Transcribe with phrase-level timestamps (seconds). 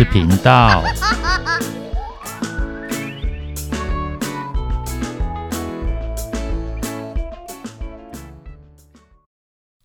[0.00, 0.82] 事频道。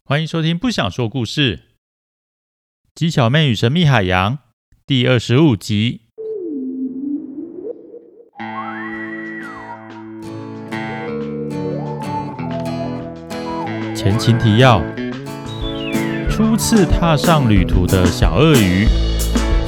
[0.06, 1.57] 欢迎收听《不想说故事》，
[2.93, 4.38] 鸡小妹与神秘海洋
[4.88, 6.04] 第二十五集。
[13.93, 14.82] 前情提要：
[16.29, 18.88] 初次踏上旅途的小鳄鱼，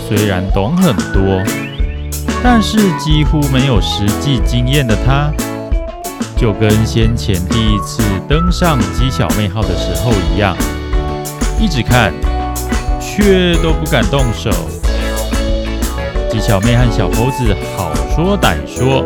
[0.08, 1.44] 虽然懂很多，
[2.42, 5.30] 但是几乎没有实际经验的他。
[6.38, 10.56] 就跟先前第一次登上鸡小妹号的时候一样，
[11.60, 12.14] 一直看，
[13.02, 14.50] 却都不敢动手。
[16.32, 19.04] 鸡小妹和小猴子好说歹说，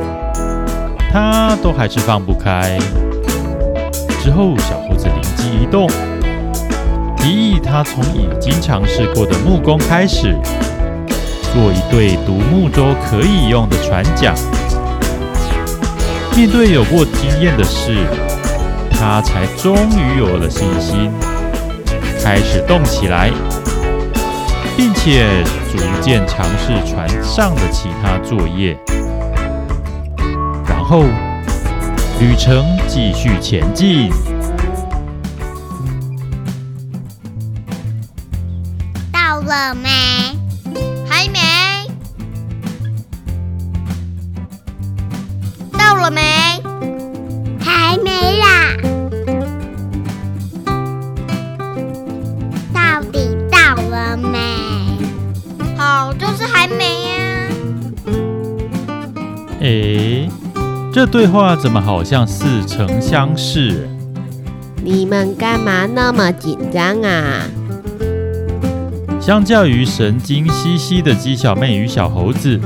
[1.12, 2.78] 他都还是放不开。
[4.22, 5.90] 之后，小猴子灵机一动，
[7.18, 10.36] 提议他从已经尝试过的木工开始，
[11.54, 14.34] 做一对独木舟可以用的船桨。
[16.36, 17.98] 面对有过经验的事，
[18.90, 21.12] 他才终于有了信心，
[22.24, 23.30] 开始动起来，
[24.78, 28.78] 并且逐渐尝试船上的其他作业。
[30.66, 31.04] 然后，
[32.20, 34.10] 旅程继续前进。
[39.12, 39.90] 到了没？
[46.02, 46.22] 了没？
[47.60, 48.76] 还没啦。
[52.74, 54.40] 到底到了没？
[55.78, 57.12] 好，就是还没呀。
[59.62, 60.28] 哎，
[60.92, 63.88] 这对话怎么好像似曾相识？
[64.84, 67.46] 你们干嘛那么紧张啊？
[69.22, 72.60] 相较于神经兮兮的鸡小妹与小猴子。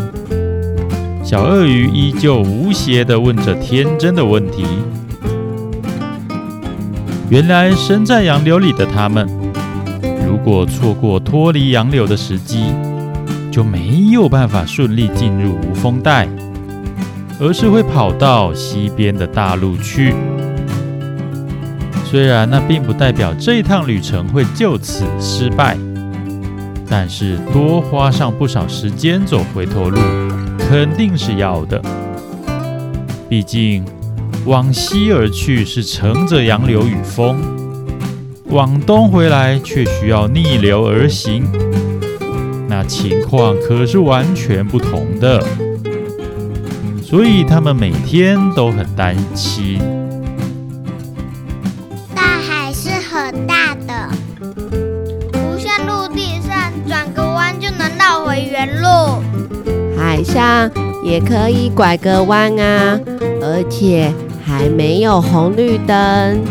[1.25, 4.63] 小鳄鱼依旧无邪地问着天真的问题。
[7.31, 9.27] 原来身在洋流里的他们，
[10.27, 12.65] 如果错过脱离洋流的时机，
[13.51, 16.27] 就没有办法顺利进入无风带，
[17.39, 20.13] 而是会跑到西边的大陆去。
[22.05, 25.75] 虽然那并不代表这趟旅程会就此失败，
[26.87, 29.99] 但是多花上不少时间走回头路。
[30.67, 31.81] 肯定是要的，
[33.29, 33.85] 毕竟
[34.45, 37.37] 往西而去是乘着洋流与风，
[38.49, 41.43] 往东回来却需要逆流而行，
[42.67, 45.41] 那情况可是完全不同的。
[47.01, 49.79] 所以他们每天都很担心。
[60.15, 60.71] 海上
[61.03, 62.97] 也可以拐个弯啊，
[63.41, 64.13] 而且
[64.45, 66.41] 还没有红绿灯。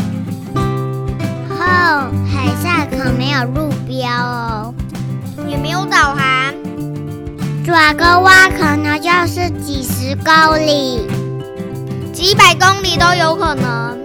[1.49, 4.71] 哦，海上可没有路标哦，
[5.47, 6.53] 也没有导航，
[7.65, 11.07] 转个弯可能就是几十公里、
[12.13, 13.97] 几百公里都有可能。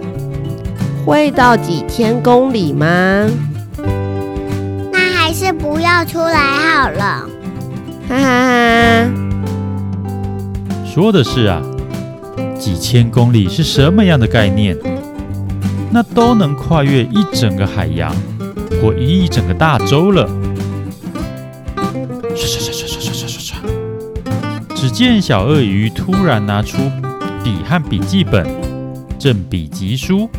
[1.05, 3.29] 会到几千公里吗？
[4.91, 7.29] 那还是不要出来好了。
[8.09, 8.50] 哈哈哈。
[10.93, 11.61] 说的是啊，
[12.59, 14.77] 几千公里是什么样的概念？
[15.89, 18.13] 那都能跨越一整个海洋，
[18.81, 20.27] 或一整个大洲了。
[22.35, 23.57] 刷刷刷刷刷刷刷刷！
[24.75, 26.77] 只见小鳄鱼突然拿出
[27.41, 28.45] 笔和笔记本，
[29.17, 30.29] 正笔疾书。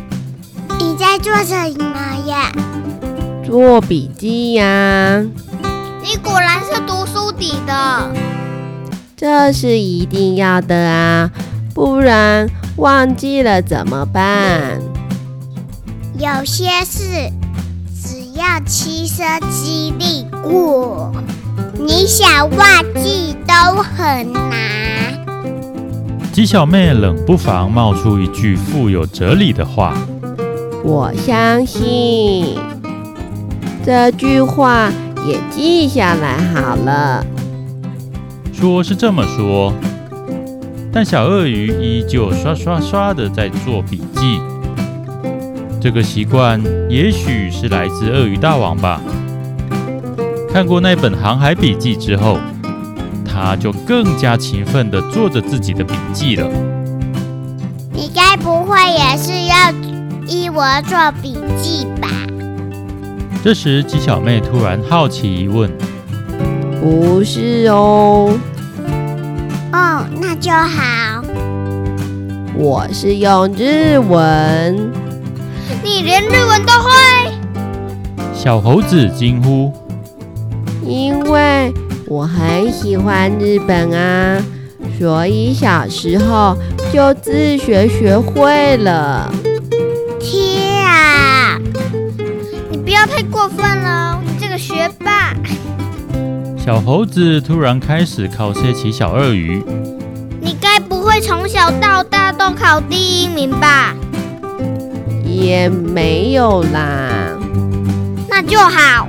[0.77, 2.51] 你在做什么呀？
[3.43, 5.19] 做笔记呀。
[6.03, 8.11] 你果然是读书底的。
[9.23, 11.31] 这是一定要的啊，
[11.73, 12.45] 不然
[12.75, 14.81] 忘记了怎么办？
[16.19, 17.31] 有些事
[17.95, 21.09] 只要亲身经历过，
[21.79, 25.13] 你想忘记都很难。
[26.33, 29.97] 鸡小妹冷不防冒出一句富有哲理的话
[30.83, 32.57] ：“我相信
[33.85, 34.91] 这句话
[35.25, 37.25] 也记下来好了。”
[38.63, 39.73] 说是这么说，
[40.89, 44.39] 但小鳄鱼依旧刷刷刷的在做笔记。
[45.81, 49.01] 这个习惯也许是来自鳄鱼大王吧。
[50.49, 52.37] 看过那本《航海笔记》之后，
[53.25, 56.49] 他就更加勤奋的做着自己的笔记了。
[57.91, 59.73] 你该不会也是要
[60.25, 62.07] 依我做笔记吧？
[63.43, 65.69] 这时，鸡小妹突然好奇一问。
[66.81, 68.33] 不是哦。
[70.35, 71.23] 就好。
[72.55, 74.91] 我是用日文。
[75.83, 76.91] 你连日文都会？
[78.33, 79.71] 小猴子惊呼
[80.85, 81.73] ：“因为
[82.07, 84.43] 我很喜欢日本啊，
[84.99, 86.57] 所以小时候
[86.91, 89.31] 就自学学会了。”
[90.19, 91.59] 天啊！
[92.69, 95.33] 你不要太过分了，你这个学霸！
[96.57, 99.63] 小猴子突然开始考切起小鳄鱼。
[101.13, 103.93] 会从小到大都考第一名吧？
[105.23, 107.37] 也没有啦。
[108.27, 109.07] 那就好。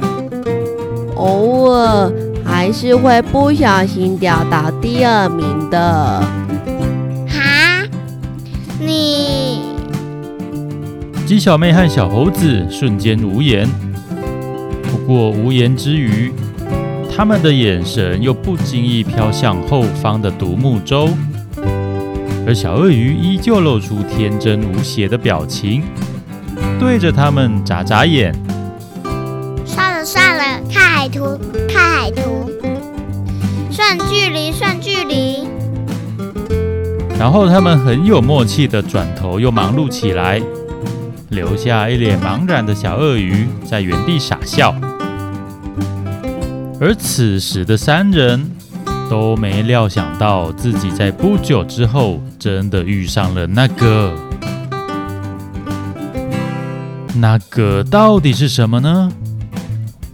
[1.17, 2.13] 偶尔
[2.45, 6.23] 还是会不小心掉到第二名的。
[7.27, 7.89] 哈？
[8.79, 9.63] 你？
[11.25, 13.67] 鸡小妹和小猴子瞬间无言。
[14.83, 16.31] 不过无言之余，
[17.17, 21.09] 他们的眼神又不经意飘向后方的独木舟，
[22.47, 25.83] 而小鳄鱼依旧露出天真无邪的表情，
[26.79, 28.35] 对着他们眨眨眼。
[29.65, 31.39] 算了算了，看海图，
[31.69, 32.51] 看海图，
[33.71, 35.49] 算距离，算距离。
[37.19, 40.43] 然后他们很有默契的转头又忙碌起来，
[41.31, 44.75] 留下一脸茫然的小鳄鱼在原地傻笑。
[46.79, 48.51] 而此时的三人
[49.09, 54.13] 都没料想到，自己在不久之后真的遇上了那个，
[57.15, 59.11] 那个到底是什么呢？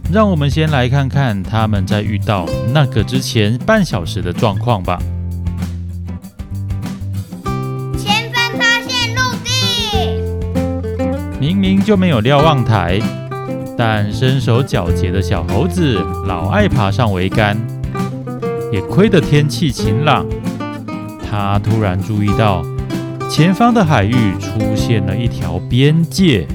[0.09, 4.97] 让我们先来看看他们在遇到那个之前半小时的状况吧。
[7.97, 9.51] 前方发现陆地，
[11.37, 12.97] 明明就没有瞭望台，
[13.77, 15.95] 但身手矫捷的小猴子
[16.25, 17.57] 老爱爬上桅杆。
[18.71, 20.25] 也亏得天气晴朗，
[21.31, 22.61] 他突然注意到
[23.29, 26.45] 前方的海域出现了一条边界。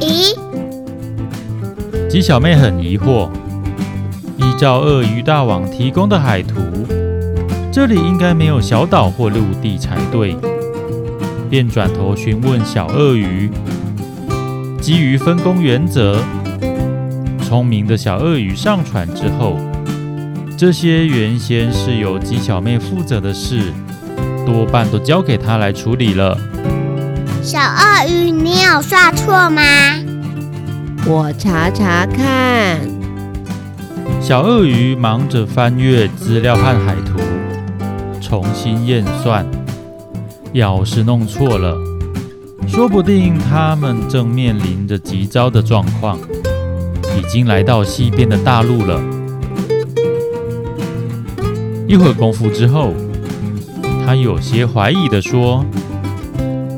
[0.00, 0.34] 咦？
[2.08, 3.28] 鸡小妹很疑惑，
[4.38, 6.60] 依照鳄鱼大王提供的海图，
[7.70, 10.34] 这里应该没有小岛或陆地才对，
[11.50, 13.50] 便转头询问小鳄鱼。
[14.80, 16.18] 基于分工原则，
[17.42, 19.58] 聪明的小鳄鱼上船之后，
[20.62, 23.72] 这些原先是由鸡小妹负责的事，
[24.46, 26.38] 多半都交给她来处理了。
[27.42, 29.60] 小鳄鱼，你有算错吗？
[31.04, 32.78] 我查查看。
[34.20, 37.18] 小鳄鱼忙着翻阅资料和海图，
[38.20, 39.44] 重新验算。
[40.52, 41.76] 要是弄错了，
[42.68, 46.16] 说不定他们正面临着急招的状况，
[47.18, 49.00] 已经来到西边的大陆了。
[51.92, 52.94] 一会儿功夫之后，
[54.06, 55.62] 他有些怀疑的说：“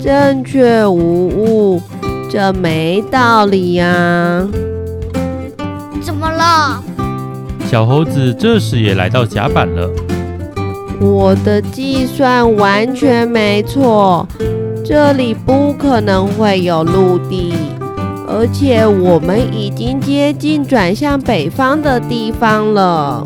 [0.02, 1.80] 正确无误。”
[2.28, 4.48] 这没道理呀、啊！
[6.02, 6.82] 怎么了？
[7.70, 9.88] 小猴子这时也来到甲板了。
[11.00, 14.26] 我的计算完全没错，
[14.84, 17.54] 这里不可能会有陆地，
[18.26, 23.24] 而且我们已经接近转向北方的地方了。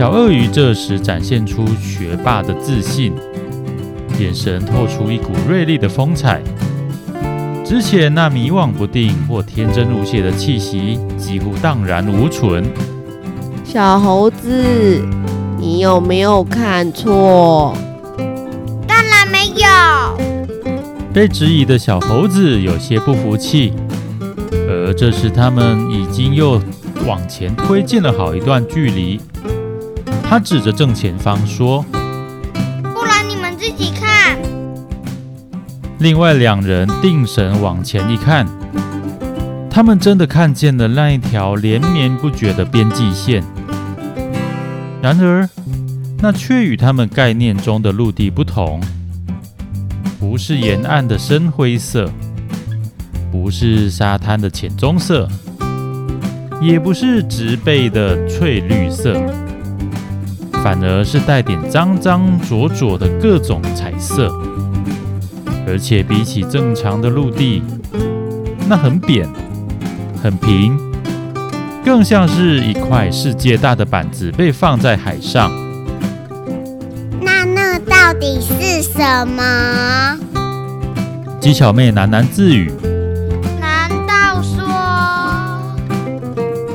[0.00, 3.12] 小鳄鱼这时展现出学霸的自信，
[4.18, 6.40] 眼神透出一股锐利的风采。
[7.62, 12.64] 之前那迷惘不定或天真无邪的气息几乎荡然无存。
[13.62, 15.04] 小猴子，
[15.58, 17.76] 你有没有看错？
[18.88, 20.16] 当然没有。
[21.12, 23.74] 被质疑的小猴子有些不服气，
[24.66, 26.58] 而这时他们已经又
[27.06, 29.20] 往前推进了好一段距离。
[30.30, 31.84] 他指着正前方说。
[32.94, 34.38] 不然你们自己看
[35.98, 38.46] 另外两人定神往前一看，
[39.68, 43.42] 他们真的看见了那一条连绵不绝的边际线。
[45.02, 45.48] 然而，
[46.20, 48.80] 那却与他们概念中的陆地不同，
[50.20, 52.08] 不是沿岸的深灰色，
[53.32, 55.28] 不是沙滩的浅棕色，
[56.62, 59.20] 也不是植被的翠绿色，
[60.62, 64.32] 反而是带点脏脏浊浊的各种彩色。
[65.66, 67.62] 而且比起正常的陆地，
[68.68, 69.28] 那很扁、
[70.20, 70.76] 很平，
[71.84, 75.50] 更像是一块世界大的板子被放在海上。
[77.20, 80.18] 那那到底是什么？
[81.40, 82.72] 鸡小妹喃喃自语。
[83.60, 84.58] 难道说……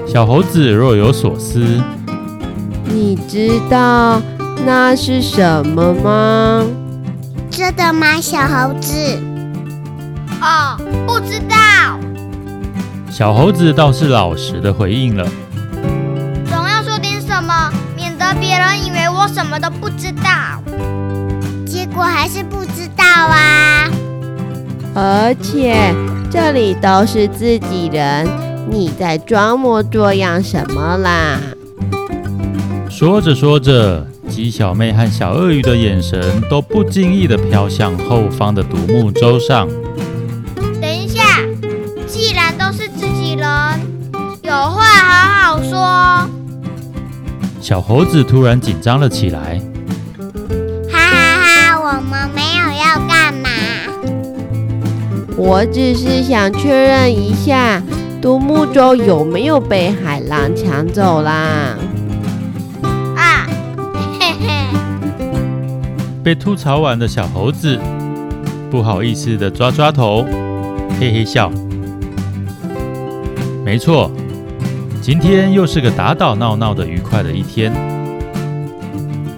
[0.08, 1.82] 小猴子若有所思
[2.96, 4.22] ：“你知道
[4.66, 6.66] 那是什么吗
[7.52, 8.94] ？”“真的吗，小猴子
[10.40, 12.00] ？”“哦，不知道。”
[13.12, 15.28] 小猴子倒是老实的回应了。
[16.50, 20.64] 总要说点什么，免得别人以为我什么都不知道。
[21.68, 23.90] 结果还是不知道啊！
[24.96, 25.94] 而且
[26.32, 28.25] 这里都是自己人，
[28.70, 31.38] 你在装模作样什么啦？
[32.98, 39.68] 说着说着，鸡小妹和小鳄鱼的眼神都不经意地飘向后方的独木舟上。
[40.80, 41.42] 等一下，
[42.08, 43.46] 既然都是自己人
[44.44, 46.30] 有话好好说。
[47.60, 49.62] 小猴子突然紧张了起来。
[50.90, 53.50] 哈哈哈，我们没有要干嘛。
[55.36, 57.84] 我只是想确认一下，
[58.22, 61.75] 独木舟有没有被海浪抢走啦？
[66.25, 67.79] 被吐槽完的小猴子
[68.72, 70.25] 不好意思的抓抓头，
[71.00, 71.51] 嘿嘿笑。
[73.63, 74.10] 没错。
[75.03, 77.72] 今天又是个打打闹闹的愉快的一天。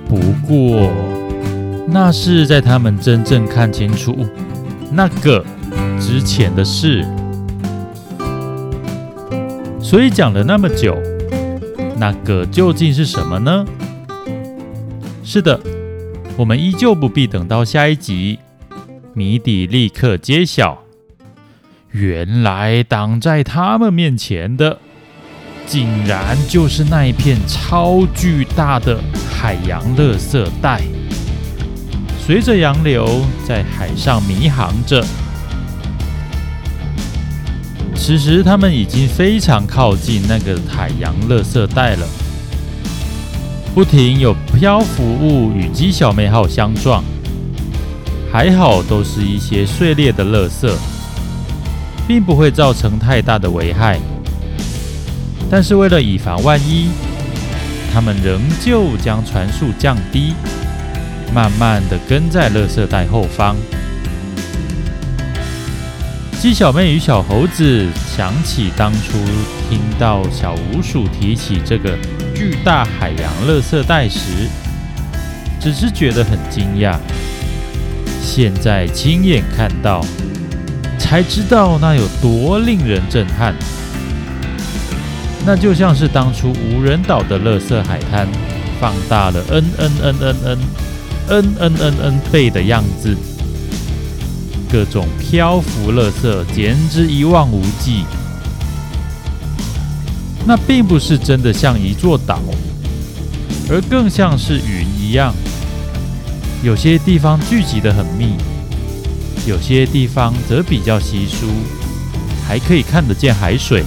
[0.08, 0.16] 不
[0.48, 0.90] 过，
[1.90, 4.26] 那是在他们真正看清楚
[4.90, 5.44] 那个
[6.00, 7.06] 之前的事。
[9.82, 10.98] 所以讲了那么久，
[11.98, 13.66] 那个究竟是什么呢？
[15.22, 15.60] 是的，
[16.38, 18.38] 我们依旧不必等到下一集，
[19.16, 20.84] 谜底立刻揭晓。
[21.90, 24.78] 原来挡在他们面前的。
[25.66, 30.82] 竟然就是那一片超巨大的海洋垃圾带，
[32.20, 35.04] 随着洋流在海上迷航着。
[37.96, 42.08] 此时，他们已经非常靠近那个海洋垃圾带了，
[43.78, 47.04] 不停有漂浮物与鸡小妹号相撞，
[48.32, 50.68] 还好都是一些碎裂的垃圾，
[52.08, 54.00] 并不会造成太大的危害。
[55.48, 56.90] 但是为了以防万一，
[57.94, 60.34] 他们仍旧将船速降低，
[61.32, 63.56] 慢慢的跟在垃圾袋后方。
[66.40, 69.18] 鸡小妹与小猴子想起当初
[69.70, 71.98] 听到小鼯鼠提起这个
[72.36, 74.48] 巨大海洋垃圾袋时，
[75.60, 76.96] 只是觉得很惊讶。
[78.22, 80.06] 现在亲眼看到，
[81.00, 83.56] 才知道那有多令人震撼。
[85.44, 88.28] 那就像是当初无人岛的垃圾海滩，
[88.80, 90.60] 放大了 n n n n n
[91.30, 93.18] n n n n 倍的样子，
[94.72, 98.06] 各种漂浮垃圾简直一望无际。
[100.46, 102.40] 那并不是真的像一座岛，
[103.70, 105.34] 而更像是云一样，
[106.64, 108.36] 有些地方聚集得很密，
[109.46, 111.48] 有些地方则比较稀疏，
[112.48, 113.84] 还可以看得见海水。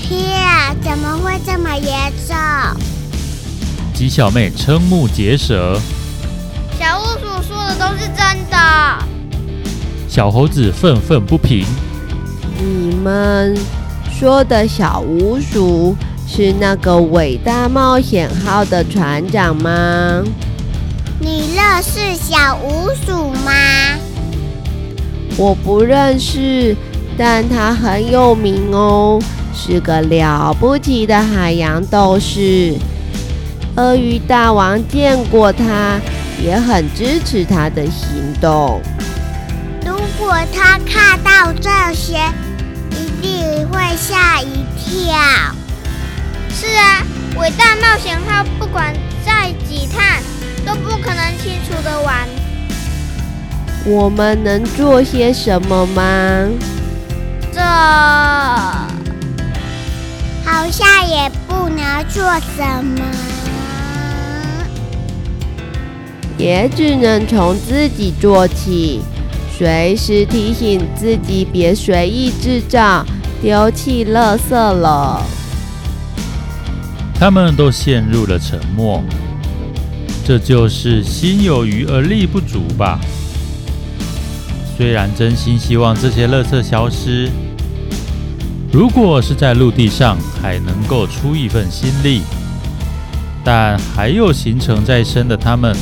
[0.00, 2.36] 天怎么会这么严重？
[3.92, 5.80] 鸡小妹瞠目结舌。
[6.78, 9.09] 小鼯鼠说的都是真的。
[10.10, 11.64] 小猴子愤愤不平。
[12.58, 13.56] 你们
[14.12, 15.94] 说的小鼯鼠
[16.26, 20.24] 是那个伟大冒险号的船长吗？
[21.20, 23.52] 你认识小鼯鼠吗？
[25.36, 26.74] 我不认识，
[27.16, 29.22] 但他很有名哦。
[29.54, 32.74] 是个了不起的海洋斗士，
[33.76, 36.00] 鳄鱼大王见过他，
[36.42, 38.80] 也很支持他的行动。
[40.10, 42.18] 如果他看到这些，
[42.90, 45.16] 一定会吓一跳。
[46.52, 48.92] 是啊，伟大冒险号不管
[49.24, 50.02] 再几趟，
[50.66, 52.28] 都不可能清除的完。
[53.86, 56.02] 我们能做些什么吗？
[57.52, 57.60] 这。
[60.44, 62.22] 好像也不能做
[62.56, 63.04] 什么，
[66.36, 69.02] 也只能从自己做起，
[69.60, 73.04] 随时提醒自己别随意制造、
[73.42, 75.22] 丢弃垃圾了。
[77.14, 79.04] 他们都陷入了沉默，
[80.24, 82.98] 这就是心有余而力不足吧。
[84.78, 87.28] 虽然真心希望这些垃圾消失。
[88.72, 92.22] 如果是在陆地上，还能够出一份心力，
[93.44, 95.76] 但还有行程在身的他们，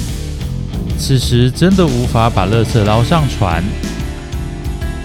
[0.99, 3.65] 此时真的无法把垃圾捞上船。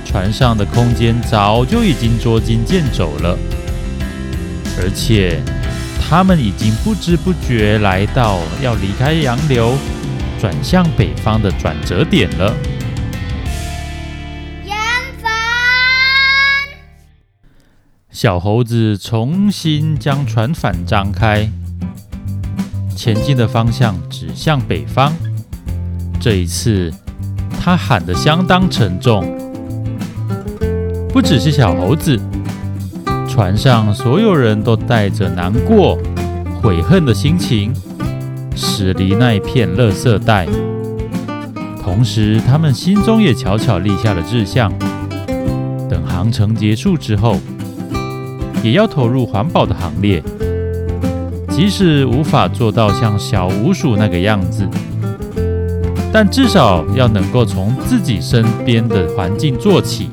[0.06, 3.38] 船上的空间早就已经捉襟见肘了，
[4.78, 5.42] 而且
[6.02, 9.78] 他们已经不知不觉来到要离开洋流，
[10.40, 12.54] 转向北方的转折点了。
[18.12, 21.50] 小猴子重新将船帆张开，
[22.96, 25.14] 前进的方向指向北方。
[26.24, 26.90] 这一次，
[27.60, 29.26] 他喊得相当沉重，
[31.10, 32.18] 不只是小猴子。
[33.28, 36.00] 船上所有人都带着难过、
[36.62, 37.74] 悔恨的心情，
[38.56, 40.48] 驶离那一片垃圾袋。
[41.84, 44.72] 同时，他们心中也悄悄立下了志向：
[45.90, 47.38] 等航程结束之后，
[48.64, 50.24] 也要投入环保的行列。
[51.50, 54.66] 即使无法做到像小鼯鼠那个样子，
[56.14, 60.12] 但至少要能够从自己身边的环境做起。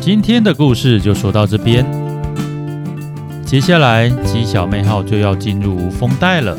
[0.00, 1.84] 今天的故事就说到这边，
[3.44, 6.56] 接下来鸡小妹号就要进入无风带了，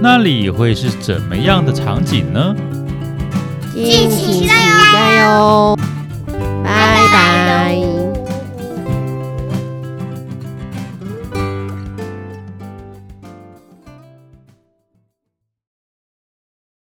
[0.00, 2.54] 那里会是怎么样的场景呢？
[3.74, 4.54] 敬请期待
[5.18, 5.75] 哟！